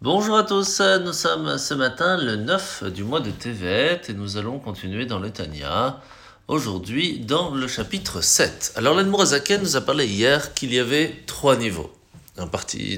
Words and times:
Bonjour 0.00 0.36
à 0.36 0.44
tous, 0.44 0.80
nous 1.04 1.12
sommes 1.12 1.58
ce 1.58 1.74
matin 1.74 2.16
le 2.22 2.36
9 2.36 2.84
du 2.94 3.02
mois 3.02 3.18
de 3.18 3.32
Tevet 3.32 4.00
et 4.08 4.12
nous 4.12 4.36
allons 4.36 4.60
continuer 4.60 5.06
dans 5.06 5.18
le 5.18 5.30
Tania. 5.30 6.00
Aujourd'hui, 6.46 7.18
dans 7.18 7.52
le 7.52 7.66
chapitre 7.66 8.20
7. 8.20 8.74
Alors, 8.76 8.94
l'Anmourazaken 8.94 9.60
nous 9.60 9.74
a 9.74 9.80
parlé 9.80 10.06
hier 10.06 10.54
qu'il 10.54 10.72
y 10.72 10.78
avait 10.78 11.16
trois 11.26 11.56
niveaux. 11.56 11.92
une 12.36 12.48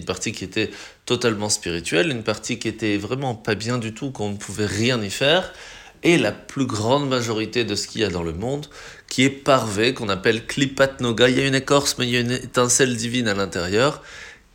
partie 0.04 0.32
qui 0.32 0.44
était 0.44 0.70
totalement 1.06 1.48
spirituelle, 1.48 2.10
une 2.10 2.22
partie 2.22 2.58
qui 2.58 2.68
était 2.68 2.98
vraiment 2.98 3.34
pas 3.34 3.54
bien 3.54 3.78
du 3.78 3.94
tout, 3.94 4.10
qu'on 4.10 4.32
ne 4.32 4.36
pouvait 4.36 4.66
rien 4.66 5.02
y 5.02 5.08
faire, 5.08 5.54
et 6.02 6.18
la 6.18 6.32
plus 6.32 6.66
grande 6.66 7.08
majorité 7.08 7.64
de 7.64 7.76
ce 7.76 7.86
qu'il 7.86 8.02
y 8.02 8.04
a 8.04 8.10
dans 8.10 8.22
le 8.22 8.34
monde, 8.34 8.66
qui 9.08 9.24
est 9.24 9.30
parvé, 9.30 9.94
qu'on 9.94 10.10
appelle 10.10 10.46
Klipat 10.46 11.00
Noga. 11.00 11.30
Il 11.30 11.38
y 11.38 11.40
a 11.40 11.46
une 11.46 11.54
écorce, 11.54 11.96
mais 11.98 12.06
il 12.06 12.10
y 12.10 12.16
a 12.18 12.20
une 12.20 12.32
étincelle 12.32 12.94
divine 12.94 13.26
à 13.26 13.32
l'intérieur, 13.32 14.02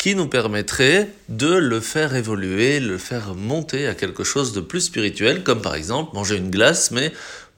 qui 0.06 0.14
nous 0.14 0.28
permettrait 0.28 1.10
de 1.30 1.52
le 1.52 1.80
faire 1.80 2.14
évoluer, 2.14 2.80
le 2.80 3.00
faire 3.00 3.34
monter 3.34 3.88
à 3.88 3.96
quelque 3.96 4.24
chose 4.24 4.54
de 4.54 4.62
plus 4.62 4.82
spirituel, 4.82 5.44
comme 5.44 5.64
par 5.64 5.74
exemple 5.74 6.14
manger 6.14 6.38
une 6.38 6.52
glace, 6.52 6.92
mais 6.92 7.12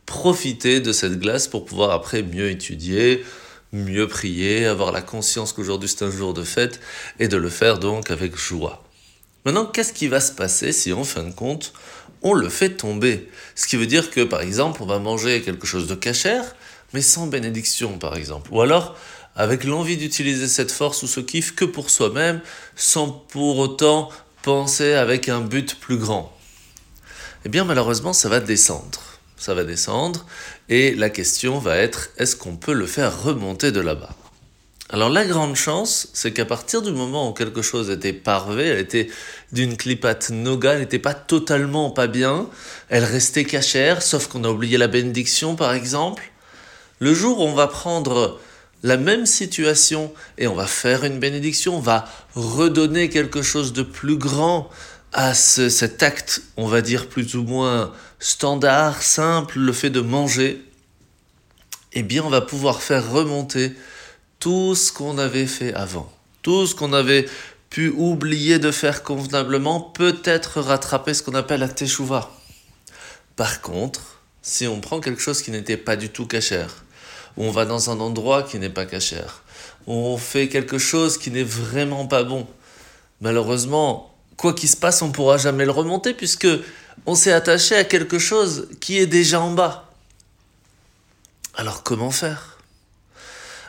profiter 0.05 0.79
de 0.79 0.93
cette 0.93 1.19
glace 1.19 1.49
pour 1.49 1.65
pouvoir 1.65 1.91
après 1.91 2.23
mieux 2.23 2.49
étudier, 2.49 3.25
mieux 3.73 4.07
prier, 4.07 4.65
avoir 4.65 4.93
la 4.93 5.02
conscience 5.02 5.52
qu'aujourd'hui 5.52 5.89
c'est 5.89 6.05
un 6.05 6.09
jour 6.09 6.33
de 6.33 6.43
fête, 6.43 6.79
et 7.19 7.27
de 7.27 7.35
le 7.35 7.49
faire 7.49 7.79
donc 7.79 8.11
avec 8.11 8.38
joie. 8.38 8.81
Maintenant, 9.43 9.66
qu'est-ce 9.66 9.91
qui 9.91 10.07
va 10.07 10.21
se 10.21 10.31
passer 10.31 10.71
si 10.71 10.93
en 10.93 11.03
fin 11.03 11.23
de 11.23 11.33
compte, 11.33 11.73
on 12.21 12.33
le 12.33 12.47
fait 12.47 12.69
tomber? 12.69 13.27
Ce 13.55 13.67
qui 13.67 13.75
veut 13.75 13.88
dire 13.88 14.09
que 14.09 14.21
par 14.21 14.39
exemple, 14.39 14.81
on 14.81 14.85
va 14.85 14.99
manger 14.99 15.41
quelque 15.41 15.67
chose 15.67 15.88
de 15.88 15.95
cachère, 15.95 16.55
mais 16.93 17.02
sans 17.02 17.27
bénédiction 17.27 17.97
par 17.97 18.16
exemple. 18.16 18.49
Ou 18.53 18.61
alors, 18.61 18.95
avec 19.37 19.63
l'envie 19.63 19.95
d'utiliser 19.95 20.47
cette 20.47 20.71
force 20.71 21.03
ou 21.03 21.07
ce 21.07 21.21
kiff 21.21 21.55
que 21.55 21.63
pour 21.63 21.89
soi-même, 21.89 22.41
sans 22.75 23.09
pour 23.09 23.59
autant 23.59 24.09
penser 24.41 24.93
avec 24.93 25.29
un 25.29 25.41
but 25.41 25.79
plus 25.79 25.97
grand. 25.97 26.35
Eh 27.45 27.49
bien 27.49 27.63
malheureusement, 27.63 28.13
ça 28.13 28.27
va 28.27 28.39
descendre. 28.39 28.99
Ça 29.38 29.53
va 29.53 29.63
descendre 29.63 30.25
et 30.67 30.95
la 30.95 31.11
question 31.11 31.59
va 31.59 31.77
être 31.77 32.09
est-ce 32.17 32.35
qu'on 32.35 32.55
peut 32.55 32.73
le 32.73 32.88
faire 32.88 33.23
remonter 33.23 33.71
de 33.71 33.79
là-bas? 33.79 34.16
Alors 34.89 35.09
la 35.09 35.25
grande 35.25 35.55
chance, 35.55 36.07
c'est 36.13 36.31
qu'à 36.31 36.45
partir 36.45 36.81
du 36.81 36.91
moment 36.91 37.29
où 37.29 37.33
quelque 37.33 37.61
chose 37.61 37.91
était 37.91 38.13
parvé, 38.13 38.66
elle 38.67 38.79
était 38.79 39.09
d'une 39.51 39.77
clipate 39.77 40.31
noga, 40.31 40.73
elle 40.73 40.79
n'était 40.79 40.97
pas 40.97 41.13
totalement 41.13 41.91
pas 41.91 42.07
bien, 42.07 42.49
elle 42.89 43.03
restait 43.03 43.44
cachère, 43.44 44.01
sauf 44.01 44.27
qu'on 44.27 44.44
a 44.44 44.49
oublié 44.49 44.77
la 44.77 44.88
bénédiction 44.88 45.55
par 45.55 45.73
exemple. 45.73 46.31
Le 46.99 47.13
jour 47.13 47.41
où 47.41 47.44
on 47.44 47.53
va 47.53 47.67
prendre 47.67 48.39
la 48.83 48.97
même 48.97 49.25
situation. 49.25 50.14
Et 50.38 50.47
on 50.47 50.56
va 50.56 50.67
faire 50.67 51.03
une 51.03 51.20
bénédiction, 51.20 51.78
on 51.78 51.81
va 51.81 52.06
redonner 52.36 53.09
quelque 53.09 53.42
chose 53.42 53.73
de 53.73 53.84
plus 53.84 54.17
grand 54.17 54.69
à 55.14 55.34
cet 55.34 56.03
acte, 56.03 56.42
on 56.58 56.67
va 56.67 56.81
dire 56.81 57.08
plus 57.08 57.36
ou 57.36 57.44
moins 57.44 57.94
standard, 58.19 59.02
simple, 59.02 59.59
le 59.59 59.73
fait 59.73 59.89
de 59.89 60.02
manger, 60.02 60.64
eh 61.94 62.03
bien 62.03 62.23
on 62.23 62.30
va 62.30 62.42
pouvoir 62.42 62.81
faire 62.81 63.09
remonter 63.11 63.73
tout 64.39 64.75
ce 64.75 64.91
qu'on 64.91 65.17
avait 65.17 65.47
fait 65.47 65.73
avant, 65.73 66.12
tout 66.41 66.67
ce 66.67 66.75
qu'on 66.75 66.94
avait 66.94 67.28
pu 67.69 67.89
oublier 67.89 68.59
de 68.59 68.72
faire 68.72 69.02
convenablement, 69.03 69.81
peut-être 69.81 70.62
rattraper 70.62 71.14
ce 71.14 71.23
qu'on 71.23 71.36
appelle 71.36 71.62
la 71.62 71.69
teshuva. 71.69 72.31
Par 73.36 73.62
contre, 73.62 74.22
si 74.41 74.67
on 74.67 74.80
prend 74.81 75.00
quelque 75.00 75.22
chose 75.22 75.41
qui 75.41 75.52
n'était 75.52 75.78
pas 75.78 75.95
du 75.95 76.09
tout 76.09 76.25
cachère, 76.25 76.84
on 77.38 77.52
va 77.52 77.66
dans 77.66 77.89
un 77.89 77.99
endroit 77.99 78.43
qui 78.43 78.59
n'est 78.59 78.69
pas 78.69 78.85
où 79.85 79.93
on 79.93 80.17
fait 80.17 80.49
quelque 80.49 80.77
chose 80.77 81.17
qui 81.17 81.31
n'est 81.31 81.44
vraiment 81.44 82.07
pas 82.07 82.23
bon. 82.23 82.47
Malheureusement, 83.21 84.13
quoi 84.35 84.53
qu'il 84.53 84.69
se 84.69 84.77
passe, 84.77 85.02
on 85.02 85.07
ne 85.07 85.13
pourra 85.13 85.38
jamais 85.38 85.66
le 85.66 85.71
remonter 85.71 86.13
puisque 86.13 86.47
on 87.05 87.16
s'est 87.16 87.31
attaché 87.31 87.75
à 87.75 87.83
quelque 87.83 88.19
chose 88.19 88.67
qui 88.79 88.97
est 88.97 89.07
déjà 89.07 89.39
en 89.39 89.52
bas. 89.52 89.91
Alors 91.55 91.84
comment 91.84 92.12
faire? 92.12 92.57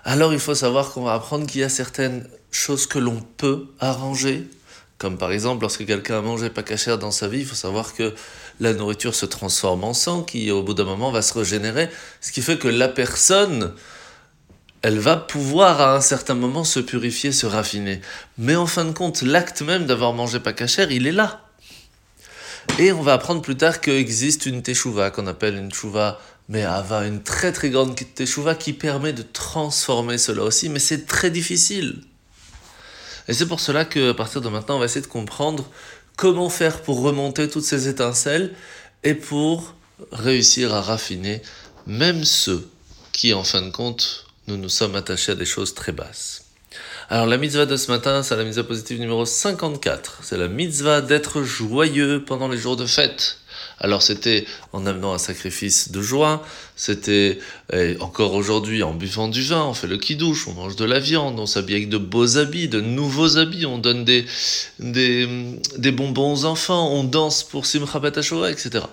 Alors 0.05 0.33
il 0.33 0.39
faut 0.39 0.55
savoir 0.55 0.91
qu'on 0.91 1.03
va 1.03 1.15
apprendre 1.15 1.47
qu'il 1.47 1.61
y 1.61 1.65
a 1.65 1.69
certaines 1.69 2.29
choses 2.51 2.87
que 2.87 2.99
l'on 2.99 3.21
peut 3.37 3.67
arranger, 3.79 4.49
comme 4.99 5.17
par 5.17 5.31
exemple, 5.31 5.63
lorsque 5.63 5.87
quelqu'un 5.87 6.19
a 6.19 6.23
mangé 6.23 6.51
pas 6.51 6.65
cachère 6.65 6.99
dans 6.99 7.13
sa 7.13 7.29
vie, 7.29 7.41
il 7.41 7.47
faut 7.47 7.55
savoir 7.55 7.95
que 7.95 8.15
la 8.59 8.73
nourriture 8.75 9.15
se 9.15 9.27
transforme 9.27 9.85
en 9.85 9.95
sang 9.95 10.25
qui, 10.25 10.51
au 10.51 10.65
bout 10.65 10.75
d'un 10.75 10.85
moment, 10.85 11.13
va 11.13 11.23
se 11.23 11.39
régénérer. 11.39 11.89
Ce 12.21 12.33
qui 12.33 12.43
fait 12.43 12.59
que 12.59 12.67
la 12.67 12.89
personne, 12.89 13.75
elle 14.83 14.99
va 14.99 15.17
pouvoir 15.17 15.81
à 15.81 15.95
un 15.95 16.01
certain 16.01 16.35
moment 16.35 16.65
se 16.65 16.81
purifier, 16.81 17.31
se 17.31 17.47
raffiner. 17.47 18.01
Mais 18.39 18.57
en 18.57 18.67
fin 18.67 18.85
de 18.85 18.91
compte, 18.91 19.23
l'acte 19.23 19.63
même 19.63 19.87
d'avoir 19.87 20.13
mangé 20.13 20.41
pas 20.41 20.53
cachère, 20.53 20.91
il 20.91 21.07
est 21.07 21.13
là. 21.13 21.45
Et 22.81 22.91
on 22.93 23.01
va 23.01 23.15
apprendre 23.15 23.41
plus 23.41 23.57
tard 23.57 23.81
qu'existe 23.81 24.47
une 24.47 24.63
teshuva 24.63 25.11
qu'on 25.11 25.29
appelle 25.29 25.55
une 25.55 25.71
teshuva 25.71 26.19
mais 26.49 26.63
avoir 26.65 27.03
une 27.03 27.23
très 27.23 27.53
très 27.53 27.71
grande 27.71 27.95
teshuva 27.95 28.55
qui 28.55 28.73
permet 28.73 29.13
de 29.13 29.23
transformer 29.23 30.17
cela 30.17 30.43
aussi, 30.43 30.69
mais 30.69 30.79
c'est 30.79 31.07
très 31.07 31.31
difficile. 31.31 32.03
Et 33.29 33.35
c'est 33.35 33.47
pour 33.47 33.61
cela 33.61 33.85
qu'à 33.85 34.15
partir 34.15 34.41
de 34.41 34.49
maintenant, 34.49 34.77
on 34.77 34.79
va 34.79 34.87
essayer 34.87 35.03
de 35.03 35.07
comprendre 35.07 35.69
comment 36.17 36.49
faire 36.49 36.83
pour 36.83 37.03
remonter 37.03 37.49
toutes 37.49 37.65
ces 37.65 37.87
étincelles 37.87 38.55
et 39.05 39.15
pour 39.15 39.75
réussir 40.11 40.75
à 40.75 40.81
raffiner 40.81 41.43
même 41.87 42.25
ceux 42.25 42.69
qui, 43.13 43.33
en 43.35 43.45
fin 43.45 43.63
de 43.63 43.71
compte, 43.71 44.27
nous 44.47 44.57
nous 44.57 44.69
sommes 44.69 44.97
attachés 44.97 45.33
à 45.33 45.35
des 45.35 45.45
choses 45.45 45.75
très 45.75 45.93
basses. 45.93 46.48
Alors 47.11 47.25
la 47.25 47.39
mitzvah 47.39 47.65
de 47.65 47.79
ce 47.79 47.91
matin, 47.91 48.23
c'est 48.23 48.37
la 48.37 48.45
mitzvah 48.45 48.65
positive 48.65 49.01
numéro 49.01 49.25
54. 49.25 50.19
C'est 50.23 50.37
la 50.37 50.49
mitzvah 50.49 51.01
d'être 51.01 51.43
joyeux 51.43 52.23
pendant 52.23 52.49
les 52.49 52.59
jours 52.59 52.77
de 52.77 52.85
fête. 52.85 53.39
Alors 53.79 54.03
c'était 54.03 54.45
en 54.75 54.85
amenant 54.85 55.15
un 55.15 55.19
sacrifice 55.19 55.91
de 55.91 56.03
joie, 56.03 56.45
c'était 56.77 57.39
encore 58.01 58.35
aujourd'hui 58.35 58.83
en 58.83 58.93
buvant 58.93 59.29
du 59.29 59.43
vin, 59.43 59.65
on 59.65 59.73
fait 59.73 59.87
le 59.87 59.97
kidouche, 59.97 60.49
on 60.49 60.53
mange 60.53 60.77
de 60.77 60.85
la 60.85 60.99
viande, 60.99 61.41
on 61.41 61.47
s'habille 61.47 61.77
avec 61.77 61.89
de 61.89 61.97
beaux 61.97 62.37
habits, 62.37 62.69
de 62.69 62.83
nouveaux 62.83 63.39
habits, 63.39 63.65
on 63.65 63.79
donne 63.79 64.05
des, 64.05 64.27
des, 64.79 65.27
des 65.79 65.93
bonbons 65.93 66.35
aux 66.35 66.45
enfants, 66.45 66.93
on 66.93 67.05
danse 67.05 67.43
pour 67.43 67.65
Simcha 67.65 68.01
Bet 68.01 68.19
etc. 68.19 68.85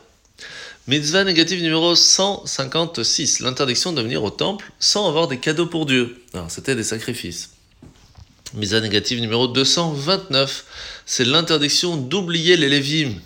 Mitzvah 0.87 1.25
négative 1.25 1.61
numéro 1.61 1.95
156, 1.95 3.41
l'interdiction 3.41 3.91
de 3.91 4.01
venir 4.01 4.23
au 4.23 4.29
temple 4.29 4.71
sans 4.79 5.09
avoir 5.09 5.27
des 5.27 5.39
cadeaux 5.39 5.67
pour 5.67 5.85
Dieu. 5.85 6.23
Alors 6.33 6.49
c'était 6.49 6.75
des 6.75 6.83
sacrifices. 6.83 7.49
Mitzvah 8.55 8.81
négative 8.81 9.21
numéro 9.21 9.47
229, 9.47 10.65
c'est 11.05 11.25
l'interdiction 11.25 11.97
d'oublier 11.97 12.57
les 12.57 12.69
lévimes 12.69 13.19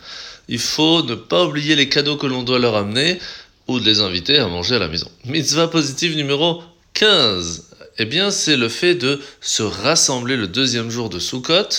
il 0.50 0.59
faut 0.59 1.03
ne 1.03 1.16
pas 1.16 1.45
oublier 1.45 1.75
les 1.75 1.88
cadeaux 1.88 2.17
que 2.17 2.25
l'on 2.28 2.44
doit 2.44 2.59
leur 2.59 2.75
amener 2.75 3.19
ou 3.68 3.79
de 3.79 3.85
les 3.85 4.01
inviter 4.01 4.39
à 4.39 4.47
manger 4.47 4.75
à 4.75 4.79
la 4.79 4.88
maison. 4.88 5.09
Mitzvah 5.25 5.68
positive 5.68 6.18
numéro 6.18 6.63
15. 6.95 7.68
Eh 8.00 8.06
bien, 8.06 8.31
c'est 8.31 8.57
le 8.57 8.68
fait 8.68 8.95
de 8.95 9.22
se 9.41 9.62
rassembler 9.62 10.35
le 10.35 10.47
deuxième 10.47 10.89
jour 10.89 11.09
de 11.09 11.19
Sukkot 11.19 11.69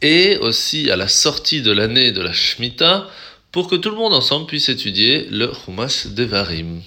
et 0.00 0.36
aussi 0.38 0.92
à 0.92 0.96
la 0.96 1.08
sortie 1.08 1.60
de 1.60 1.72
l'année 1.72 2.12
de 2.12 2.22
la 2.22 2.32
Shemitah 2.32 3.08
pour 3.58 3.66
que 3.66 3.74
tout 3.74 3.90
le 3.90 3.96
monde 3.96 4.14
ensemble 4.14 4.46
puisse 4.46 4.68
étudier 4.68 5.26
le 5.32 5.50
Chumash 5.52 6.06
Devarim. 6.06 6.80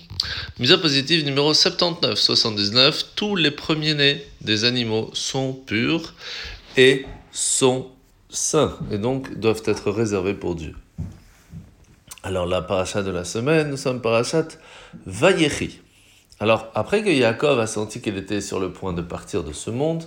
Mitzvah 0.58 0.78
positive 0.78 1.26
numéro 1.26 1.54
79, 1.54 2.18
79. 2.18 3.08
Tous 3.14 3.36
les 3.36 3.52
premiers-nés 3.52 4.26
des 4.40 4.64
animaux 4.64 5.10
sont 5.12 5.52
purs 5.52 6.14
et 6.78 7.06
sont 7.34 7.88
saints 8.30 8.78
et 8.90 8.98
donc 8.98 9.38
doivent 9.38 9.64
être 9.66 9.92
réservés 9.92 10.34
pour 10.34 10.56
Dieu. 10.56 10.74
Alors 12.24 12.46
la 12.46 12.62
paracha 12.62 13.04
de 13.04 13.12
la 13.12 13.26
semaine, 13.26 13.70
nous 13.70 13.76
sommes 13.76 14.02
parachat 14.02 14.48
Vayechi. 15.06 15.81
Alors 16.40 16.72
après 16.74 17.04
que 17.04 17.10
Yaakov 17.10 17.60
a 17.60 17.68
senti 17.68 18.00
qu'il 18.00 18.16
était 18.16 18.40
sur 18.40 18.62
le 18.62 18.72
point 18.72 18.94
de 18.94 19.02
partir 19.02 19.44
de 19.44 19.52
ce 19.52 19.72
monde, 19.72 20.06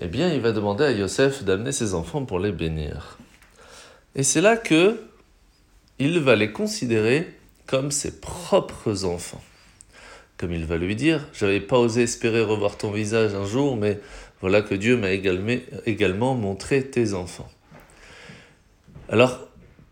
eh 0.00 0.06
bien 0.06 0.32
il 0.32 0.40
va 0.40 0.52
demander 0.52 0.84
à 0.84 0.90
Yosef 0.90 1.44
d'amener 1.44 1.70
ses 1.70 1.92
enfants 1.92 2.24
pour 2.24 2.38
les 2.38 2.50
bénir. 2.50 3.18
Et 4.14 4.22
c'est 4.22 4.40
là 4.40 4.56
que 4.56 4.98
il 6.02 6.18
va 6.18 6.34
les 6.34 6.50
considérer 6.50 7.28
comme 7.66 7.92
ses 7.92 8.18
propres 8.20 9.04
enfants. 9.04 9.42
Comme 10.36 10.52
il 10.52 10.64
va 10.64 10.76
lui 10.76 10.96
dire, 10.96 11.28
j'avais 11.32 11.60
pas 11.60 11.78
osé 11.78 12.02
espérer 12.02 12.42
revoir 12.42 12.76
ton 12.76 12.90
visage 12.90 13.34
un 13.34 13.46
jour, 13.46 13.76
mais 13.76 14.00
voilà 14.40 14.62
que 14.62 14.74
Dieu 14.74 14.96
m'a 14.96 15.10
également 15.12 16.34
montré 16.34 16.84
tes 16.84 17.14
enfants. 17.14 17.48
Alors, 19.08 19.46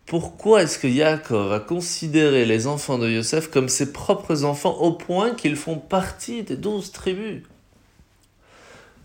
pourquoi 0.05 0.63
est-ce 0.63 0.77
que 0.77 0.87
Yaakov 0.87 1.53
a 1.53 1.61
considéré 1.61 2.43
les 2.43 2.67
enfants 2.67 2.97
de 2.97 3.09
Yosef 3.09 3.49
comme 3.49 3.69
ses 3.69 3.93
propres 3.93 4.43
enfants 4.43 4.75
au 4.79 4.91
point 4.91 5.33
qu'ils 5.33 5.55
font 5.55 5.77
partie 5.77 6.43
des 6.43 6.57
douze 6.57 6.91
tribus? 6.91 7.43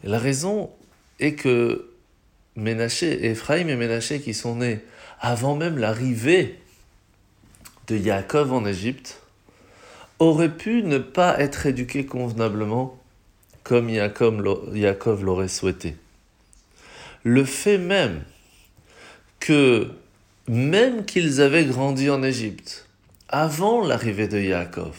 La 0.02 0.18
raison 0.18 0.70
est 1.20 1.34
que 1.34 1.90
Ménaché, 2.56 3.26
Ephraim 3.26 3.68
et 3.68 3.76
Ménaché 3.76 4.20
qui 4.20 4.34
sont 4.34 4.56
nés 4.56 4.80
avant 5.20 5.54
même 5.54 5.78
l'arrivée 5.78 6.58
de 7.88 7.96
Yaakov 7.96 8.52
en 8.52 8.64
Égypte, 8.66 9.20
auraient 10.18 10.56
pu 10.56 10.82
ne 10.82 10.98
pas 10.98 11.38
être 11.40 11.66
éduqués 11.66 12.06
convenablement 12.06 12.98
comme 13.62 13.88
Yaakov 13.90 15.24
l'aurait 15.24 15.48
souhaité. 15.48 15.96
Le 17.22 17.44
fait 17.44 17.78
même 17.78 18.22
que 19.40 19.88
même 20.48 21.04
qu'ils 21.04 21.40
avaient 21.40 21.64
grandi 21.64 22.08
en 22.08 22.22
Égypte, 22.22 22.88
avant 23.28 23.84
l'arrivée 23.84 24.28
de 24.28 24.38
Yaakov, 24.38 24.96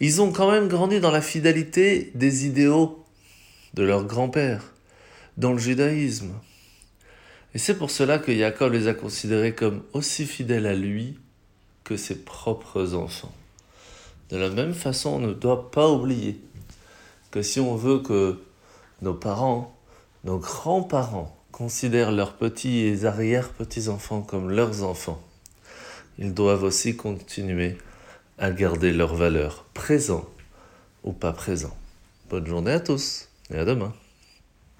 ils 0.00 0.22
ont 0.22 0.32
quand 0.32 0.50
même 0.50 0.68
grandi 0.68 1.00
dans 1.00 1.10
la 1.10 1.20
fidélité 1.20 2.10
des 2.14 2.46
idéaux 2.46 3.04
de 3.74 3.82
leur 3.82 4.04
grand-père, 4.04 4.72
dans 5.36 5.52
le 5.52 5.58
judaïsme. 5.58 6.32
Et 7.54 7.58
c'est 7.58 7.76
pour 7.76 7.90
cela 7.90 8.18
que 8.18 8.32
Yaakov 8.32 8.72
les 8.72 8.88
a 8.88 8.94
considérés 8.94 9.54
comme 9.54 9.82
aussi 9.92 10.26
fidèles 10.26 10.66
à 10.66 10.74
lui 10.74 11.18
que 11.84 11.96
ses 11.96 12.16
propres 12.16 12.94
enfants. 12.94 13.32
De 14.30 14.36
la 14.36 14.48
même 14.48 14.74
façon, 14.74 15.10
on 15.10 15.18
ne 15.18 15.32
doit 15.32 15.70
pas 15.70 15.88
oublier 15.88 16.40
que 17.30 17.42
si 17.42 17.60
on 17.60 17.76
veut 17.76 17.98
que 17.98 18.40
nos 19.02 19.14
parents, 19.14 19.76
nos 20.24 20.38
grands-parents 20.38 21.36
considèrent 21.52 22.10
leurs 22.10 22.34
petits 22.34 22.78
et 22.80 23.04
arrière-petits-enfants 23.04 24.22
comme 24.22 24.50
leurs 24.50 24.82
enfants, 24.82 25.22
ils 26.18 26.32
doivent 26.32 26.64
aussi 26.64 26.96
continuer 26.96 27.76
à 28.38 28.50
garder 28.50 28.92
leurs 28.92 29.14
valeurs, 29.14 29.64
présents 29.74 30.28
ou 31.04 31.12
pas 31.12 31.32
présents. 31.32 31.76
Bonne 32.30 32.46
journée 32.46 32.72
à 32.72 32.80
tous 32.80 33.28
et 33.50 33.58
à 33.58 33.64
demain. 33.64 33.92